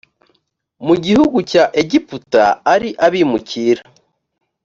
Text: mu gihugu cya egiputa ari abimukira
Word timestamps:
mu 0.85 0.95
gihugu 1.05 1.37
cya 1.51 1.63
egiputa 1.81 2.45
ari 2.73 2.89
abimukira 3.05 3.83